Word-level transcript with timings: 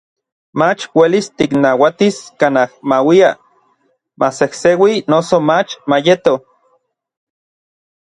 mach 0.59 0.79
uelis 0.99 1.27
tiknauatis 1.37 2.17
kanaj 2.39 2.69
mauia, 2.89 3.29
masejseui 4.19 4.95
noso 5.11 5.37
mach 5.49 5.69
mayeto. 5.89 6.33